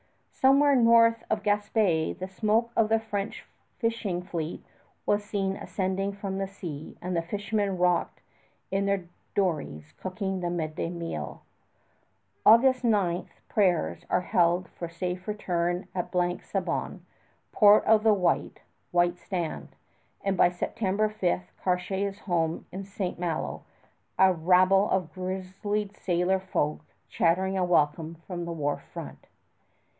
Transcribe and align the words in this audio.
Somewhere 0.31 0.75
north 0.75 1.23
of 1.29 1.43
Gaspé 1.43 2.17
the 2.17 2.27
smoke 2.27 2.71
of 2.75 2.89
the 2.89 2.99
French 2.99 3.45
fishing 3.77 4.23
fleet 4.23 4.65
was 5.05 5.23
seen 5.23 5.55
ascending 5.55 6.13
from 6.13 6.39
the 6.39 6.47
sea, 6.47 6.97
as 6.99 7.13
the 7.13 7.21
fishermen 7.21 7.77
rocked 7.77 8.19
in 8.71 8.87
their 8.87 9.05
dories 9.35 9.91
cooking 9.99 10.39
the 10.39 10.49
midday 10.49 10.89
meal. 10.89 11.43
August 12.43 12.83
9 12.83 13.29
prayers 13.49 14.03
are 14.09 14.21
held 14.21 14.67
for 14.69 14.89
safe 14.89 15.27
return 15.27 15.87
at 15.93 16.09
Blanc 16.09 16.41
Sablon, 16.41 17.01
port 17.51 17.85
of 17.85 18.01
the 18.01 18.15
white, 18.15 18.61
white 18.89 19.19
sand, 19.19 19.75
and 20.23 20.35
by 20.35 20.49
September 20.49 21.07
5 21.09 21.41
Cartier 21.63 22.09
is 22.09 22.19
home 22.21 22.65
in 22.71 22.83
St. 22.83 23.19
Malo, 23.19 23.61
a 24.17 24.33
rabble 24.33 24.89
of 24.89 25.13
grizzled 25.13 25.95
sailor 25.95 26.39
folk 26.39 26.81
chattering 27.07 27.55
a 27.55 27.63
welcome 27.63 28.15
from 28.25 28.45
the 28.45 28.51
wharf 28.51 28.81
front. 28.91 29.27